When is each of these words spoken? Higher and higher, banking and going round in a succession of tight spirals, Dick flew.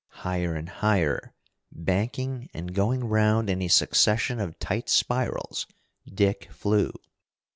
Higher 0.25 0.55
and 0.55 0.67
higher, 0.67 1.31
banking 1.71 2.49
and 2.55 2.73
going 2.73 3.03
round 3.03 3.51
in 3.51 3.61
a 3.61 3.67
succession 3.67 4.39
of 4.39 4.57
tight 4.57 4.89
spirals, 4.89 5.67
Dick 6.11 6.51
flew. 6.51 6.91